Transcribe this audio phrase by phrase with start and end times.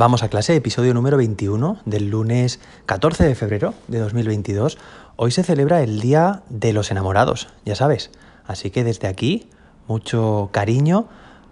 [0.00, 4.78] Vamos a clase, episodio número 21 del lunes 14 de febrero de 2022.
[5.16, 8.10] Hoy se celebra el Día de los Enamorados, ya sabes.
[8.46, 9.50] Así que desde aquí,
[9.88, 11.06] mucho cariño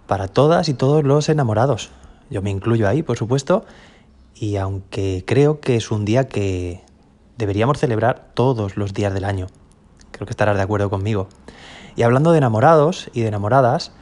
[0.06, 1.90] para todas y todos los enamorados.
[2.30, 3.66] Yo me incluyo ahí, por supuesto,
[4.34, 6.82] y aunque creo que es un día que
[7.36, 9.48] deberíamos celebrar todos los días del año.
[10.10, 11.28] Creo que estarás de acuerdo conmigo.
[11.96, 13.92] Y hablando de enamorados y de enamoradas,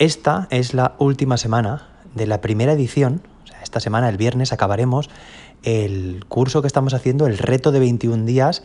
[0.00, 3.22] esta es la última semana de la primera edición
[3.62, 5.10] esta semana, el viernes, acabaremos
[5.62, 8.62] el curso que estamos haciendo, el reto de 21 días,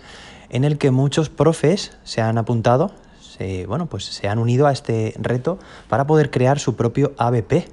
[0.50, 4.72] en el que muchos profes se han apuntado, se, bueno, pues se han unido a
[4.72, 5.60] este reto
[5.90, 7.70] para poder crear su propio ABP.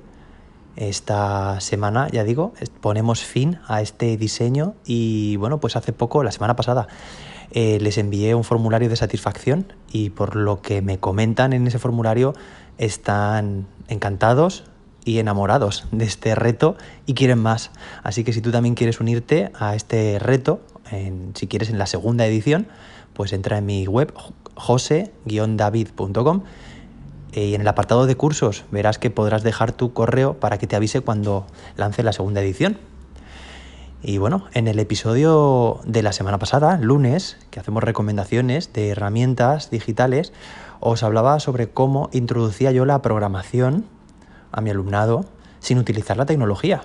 [0.76, 6.30] Esta semana, ya digo, ponemos fin a este diseño y bueno, pues hace poco, la
[6.30, 6.86] semana pasada,
[7.50, 11.78] eh, les envié un formulario de satisfacción y por lo que me comentan en ese
[11.78, 12.34] formulario
[12.76, 14.64] están encantados,
[15.08, 16.76] y enamorados de este reto
[17.06, 17.70] y quieren más.
[18.02, 20.60] Así que si tú también quieres unirte a este reto,
[21.32, 22.68] si quieres en la segunda edición,
[23.14, 24.12] pues entra en mi web
[24.54, 26.42] jose-david.com
[27.32, 30.66] eh, y en el apartado de cursos verás que podrás dejar tu correo para que
[30.66, 32.76] te avise cuando lance la segunda edición.
[34.02, 39.70] Y bueno, en el episodio de la semana pasada, lunes, que hacemos recomendaciones de herramientas
[39.70, 40.34] digitales,
[40.80, 43.86] os hablaba sobre cómo introducía yo la programación
[44.52, 45.24] a mi alumnado
[45.60, 46.82] sin utilizar la tecnología.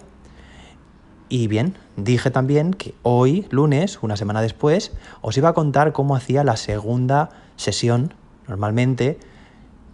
[1.30, 6.16] Y bien, dije también que hoy, lunes, una semana después, os iba a contar cómo
[6.16, 8.14] hacía la segunda sesión,
[8.48, 9.18] normalmente,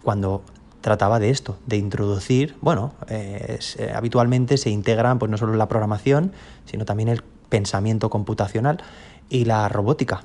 [0.02, 0.42] cuando
[0.80, 3.58] trataba de esto, de introducir, bueno, eh,
[3.94, 6.32] habitualmente se integran pues no solo la programación,
[6.64, 8.82] sino también el pensamiento computacional
[9.28, 10.24] y la robótica.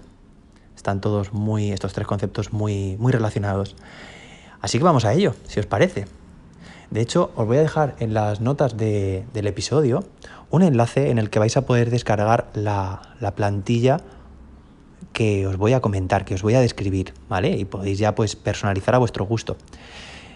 [0.76, 3.76] Están todos muy, estos tres conceptos muy, muy relacionados.
[4.62, 6.06] Así que vamos a ello, si os parece.
[6.92, 10.04] De hecho, os voy a dejar en las notas del episodio
[10.50, 13.02] un enlace en el que vais a poder descargar la,
[13.36, 14.02] plantilla
[15.12, 17.50] que os voy a comentar, que os voy a describir, ¿vale?
[17.58, 19.58] Y podéis ya pues personalizar a vuestro gusto.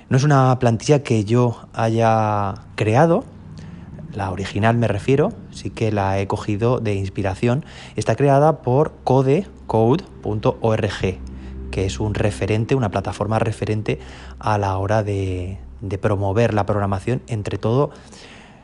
[0.09, 3.25] No es una plantilla que yo haya creado,
[4.13, 7.63] la original me refiero, sí que la he cogido de inspiración.
[7.95, 10.09] Está creada por codecode.org,
[11.69, 13.99] que es un referente, una plataforma referente
[14.39, 17.91] a la hora de, de promover la programación entre todo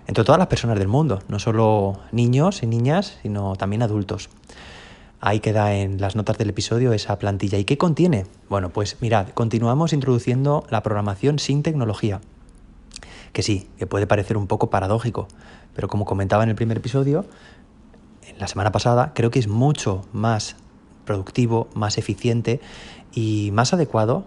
[0.08, 4.30] entre todas las personas del mundo, no solo niños y niñas, sino también adultos.
[5.20, 7.58] Ahí queda en las notas del episodio esa plantilla.
[7.58, 8.28] ¿Y qué contiene?
[8.48, 12.22] Bueno, pues mirad, continuamos introduciendo la programación sin tecnología.
[13.34, 15.28] Que sí, que puede parecer un poco paradójico,
[15.74, 17.26] pero como comentaba en el primer episodio,
[18.28, 20.56] en la semana pasada, creo que es mucho más
[21.06, 22.62] productivo, más eficiente
[23.12, 24.26] y más adecuado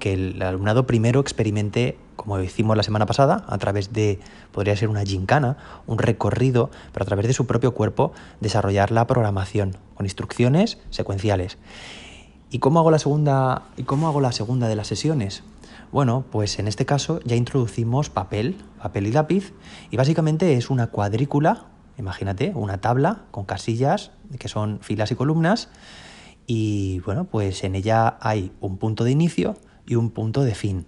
[0.00, 4.20] que el alumnado primero experimente, como hicimos la semana pasada, a través de,
[4.52, 9.06] podría ser una gincana, un recorrido, pero a través de su propio cuerpo, desarrollar la
[9.06, 11.58] programación con instrucciones secuenciales.
[12.50, 15.42] ¿Y cómo hago la segunda, y cómo hago la segunda de las sesiones?
[15.92, 19.52] Bueno, pues en este caso ya introducimos papel, papel y lápiz,
[19.90, 21.66] y básicamente es una cuadrícula,
[21.98, 25.68] imagínate, una tabla con casillas que son filas y columnas,
[26.50, 29.54] y bueno, pues en ella hay un punto de inicio
[29.86, 30.86] y un punto de fin.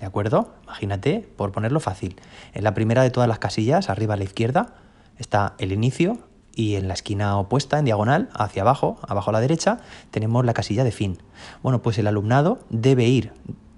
[0.00, 0.54] ¿De acuerdo?
[0.64, 2.16] Imagínate, por ponerlo fácil.
[2.52, 4.74] En la primera de todas las casillas, arriba a la izquierda,
[5.16, 6.18] está el inicio
[6.52, 9.78] y en la esquina opuesta, en diagonal, hacia abajo, abajo a la derecha,
[10.10, 11.18] tenemos la casilla de fin.
[11.62, 13.32] Bueno, pues el alumnado debe ir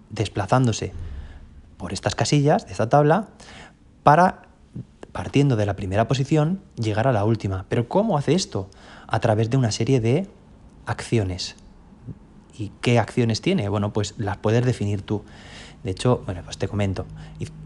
[0.09, 0.95] desplazándose
[1.77, 3.29] por estas casillas de esta tabla
[4.03, 4.49] para,
[5.13, 7.67] partiendo de la primera posición, llegar a la última.
[7.69, 8.71] Pero ¿cómo hace esto?
[9.07, 10.27] A través de una serie de
[10.91, 11.57] acciones.
[12.59, 13.69] ¿Y qué acciones tiene?
[13.69, 15.23] Bueno, pues las puedes definir tú.
[15.83, 17.07] De hecho, bueno, pues te comento.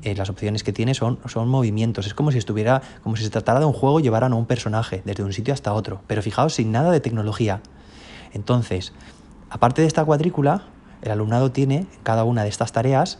[0.03, 2.07] Eh, las opciones que tiene son, son movimientos.
[2.07, 5.03] Es como si estuviera, como si se tratara de un juego, llevaran a un personaje
[5.05, 6.03] desde un sitio hasta otro.
[6.07, 7.61] Pero fijaos, sin nada de tecnología.
[8.33, 8.93] Entonces,
[9.51, 10.63] aparte de esta cuadrícula,
[11.03, 13.19] el alumnado tiene en cada una de estas tareas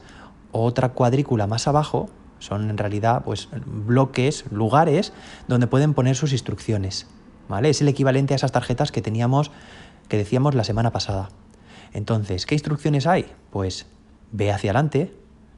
[0.53, 2.09] otra cuadrícula más abajo.
[2.39, 5.13] Son en realidad pues, bloques, lugares
[5.49, 7.09] donde pueden poner sus instrucciones.
[7.49, 7.69] ¿Vale?
[7.69, 9.51] Es el equivalente a esas tarjetas que teníamos
[10.09, 11.31] que decíamos la semana pasada.
[11.93, 13.27] Entonces, ¿qué instrucciones hay?
[13.51, 13.87] Pues
[14.33, 15.15] ve hacia adelante,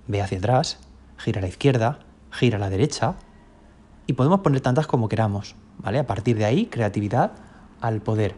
[0.06, 0.78] ve hacia atrás,
[1.16, 2.00] gira a la izquierda,
[2.30, 3.14] gira a la derecha
[4.06, 5.98] y podemos poner tantas como queramos, ¿vale?
[5.98, 7.32] A partir de ahí, creatividad
[7.80, 8.34] al poder.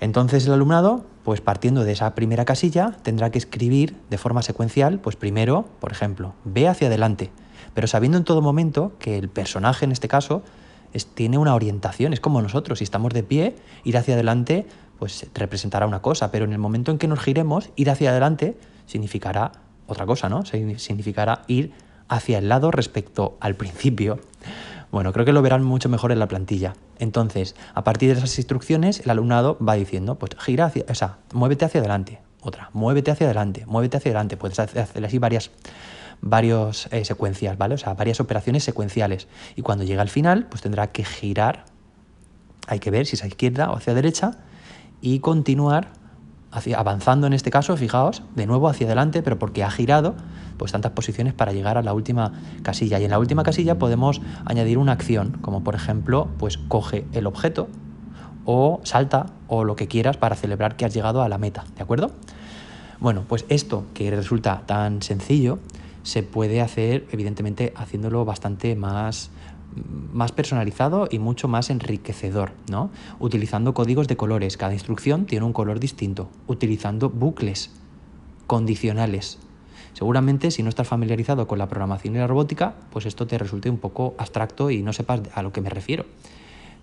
[0.00, 4.98] Entonces el alumnado, pues partiendo de esa primera casilla, tendrá que escribir de forma secuencial,
[4.98, 7.30] pues primero, por ejemplo, ve hacia adelante,
[7.74, 10.42] pero sabiendo en todo momento que el personaje en este caso
[11.14, 14.66] tiene una orientación, es como nosotros, si estamos de pie, ir hacia adelante
[15.00, 18.58] pues representará una cosa, pero en el momento en que nos giremos, ir hacia adelante
[18.84, 19.52] significará
[19.86, 20.44] otra cosa, ¿no?
[20.44, 21.72] Significará ir
[22.06, 24.20] hacia el lado respecto al principio.
[24.92, 26.74] Bueno, creo que lo verán mucho mejor en la plantilla.
[26.98, 31.16] Entonces, a partir de esas instrucciones, el alumnado va diciendo, pues gira hacia, o sea,
[31.32, 34.36] muévete hacia adelante, otra, muévete hacia adelante, muévete hacia adelante.
[34.36, 35.50] Puedes hacer así varias,
[36.20, 37.76] varios, eh, secuencias, ¿vale?
[37.76, 39.28] O sea, varias operaciones secuenciales.
[39.56, 41.64] Y cuando llega al final, pues tendrá que girar,
[42.66, 44.36] hay que ver si es a izquierda o hacia derecha,
[45.00, 45.92] y continuar
[46.50, 50.14] hacia, avanzando en este caso, fijaos, de nuevo hacia adelante, pero porque ha girado
[50.56, 52.32] pues tantas posiciones para llegar a la última
[52.62, 53.00] casilla.
[53.00, 57.26] Y en la última casilla podemos añadir una acción, como por ejemplo, pues coge el
[57.26, 57.68] objeto
[58.44, 61.82] o salta o lo que quieras para celebrar que has llegado a la meta, ¿de
[61.82, 62.10] acuerdo?
[62.98, 65.58] Bueno, pues esto que resulta tan sencillo
[66.02, 69.30] se puede hacer evidentemente haciéndolo bastante más
[70.12, 72.90] más personalizado y mucho más enriquecedor, ¿no?
[73.18, 77.70] Utilizando códigos de colores, cada instrucción tiene un color distinto, utilizando bucles
[78.46, 79.38] condicionales.
[79.92, 83.70] Seguramente si no estás familiarizado con la programación y la robótica, pues esto te resulte
[83.70, 86.04] un poco abstracto y no sepas a lo que me refiero.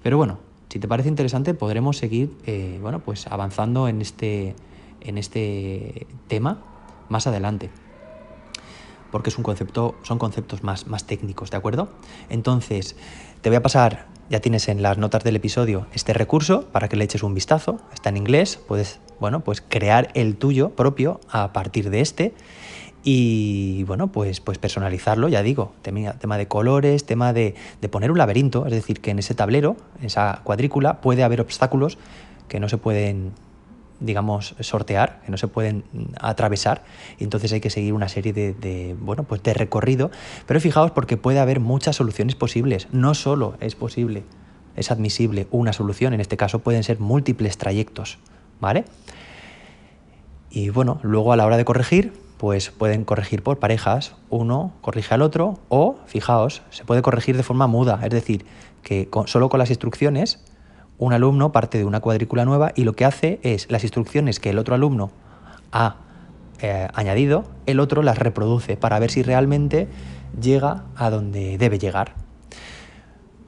[0.03, 4.55] Pero bueno, si te parece interesante, podremos seguir eh, bueno, pues avanzando en este,
[5.01, 6.61] en este tema
[7.09, 7.69] más adelante
[9.17, 11.89] porque es un concepto, son conceptos más, más técnicos, ¿de acuerdo?
[12.29, 12.95] Entonces,
[13.41, 16.97] te voy a pasar, ya tienes en las notas del episodio este recurso para que
[16.97, 21.51] le eches un vistazo, está en inglés, puedes, bueno, pues crear el tuyo propio a
[21.51, 22.35] partir de este
[23.03, 28.19] y bueno, pues, pues personalizarlo, ya digo, tema, de colores, tema de, de, poner un
[28.19, 31.97] laberinto, es decir, que en ese tablero, en esa cuadrícula, puede haber obstáculos
[32.47, 33.31] que no se pueden
[33.99, 35.83] digamos, sortear, que no se pueden
[36.19, 36.83] atravesar,
[37.17, 40.11] y entonces hay que seguir una serie de, bueno, pues de recorrido.
[40.45, 42.87] Pero fijaos porque puede haber muchas soluciones posibles.
[42.91, 44.23] No solo es posible,
[44.75, 48.19] es admisible una solución, en este caso pueden ser múltiples trayectos,
[48.59, 48.85] ¿vale?
[50.49, 55.13] Y bueno, luego a la hora de corregir, pues pueden corregir por parejas, uno corrige
[55.13, 58.45] al otro, o, fijaos, se puede corregir de forma muda, es decir,
[58.83, 60.39] que solo con las instrucciones
[60.97, 64.49] un alumno parte de una cuadrícula nueva y lo que hace es las instrucciones que
[64.49, 65.11] el otro alumno
[65.71, 65.97] ha
[66.59, 69.87] eh, añadido, el otro las reproduce para ver si realmente
[70.39, 72.13] llega a donde debe llegar.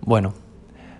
[0.01, 0.33] Bueno,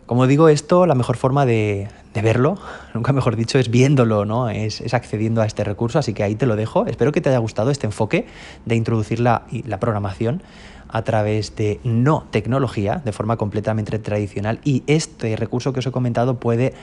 [0.05, 2.57] como digo esto, la mejor forma de, verlo,
[2.93, 4.49] nunca mejor dicho, es viéndolo, ¿no?
[4.49, 6.85] Es, es, accediendo a este recurso, así que ahí te lo dejo.
[6.85, 8.27] Espero que te haya gustado este enfoque
[8.65, 10.43] de introducir la, la programación
[10.89, 15.91] a través de no tecnología, de forma completamente tradicional, y este recurso que os he
[15.91, 16.73] comentado puede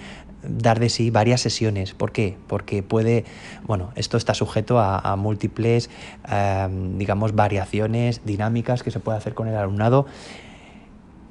[0.42, 1.92] dar de sí varias sesiones.
[1.92, 2.36] ¿Por qué?
[2.46, 3.24] Porque puede,
[3.64, 5.90] bueno, esto está sujeto a, múltiples,
[6.28, 10.06] em, digamos, variaciones dinámicas que se puede hacer con el alumnado,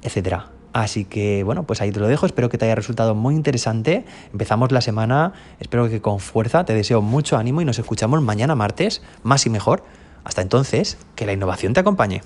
[0.02, 0.50] etcétera.
[0.76, 4.04] Así que bueno, pues ahí te lo dejo, espero que te haya resultado muy interesante.
[4.30, 8.54] Empezamos la semana, espero que con fuerza, te deseo mucho ánimo y nos escuchamos mañana
[8.54, 9.84] martes, más y mejor.
[10.22, 12.20] Hasta entonces, que la innovación te acompañe.